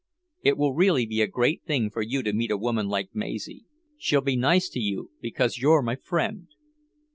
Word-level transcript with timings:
It 0.41 0.57
will 0.57 0.73
really 0.73 1.05
be 1.05 1.21
a 1.21 1.27
great 1.27 1.61
thing 1.63 1.91
for 1.91 2.01
you 2.01 2.23
to 2.23 2.33
meet 2.33 2.49
a 2.49 2.57
woman 2.57 2.87
like 2.87 3.13
Maisie. 3.13 3.65
She'll 3.99 4.21
be 4.21 4.35
nice 4.35 4.67
to 4.69 4.79
you, 4.79 5.11
because 5.21 5.59
you're 5.59 5.83
my 5.83 5.95
friend." 5.95 6.47